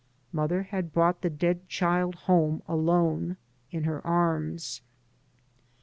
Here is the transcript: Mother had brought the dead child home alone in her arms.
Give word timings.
Mother 0.33 0.63
had 0.63 0.91
brought 0.93 1.21
the 1.21 1.29
dead 1.29 1.69
child 1.69 2.15
home 2.25 2.63
alone 2.67 3.37
in 3.69 3.83
her 3.83 4.01
arms. 4.03 4.81